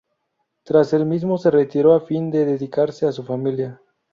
Tras 0.63 0.93
el 0.93 1.05
mismo 1.05 1.37
se 1.37 1.51
retiró 1.51 1.93
a 1.93 2.01
fin 2.01 2.31
de 2.31 2.43
dedicarse 2.43 3.05
a 3.05 3.11
su 3.11 3.21
familia. 3.21 3.79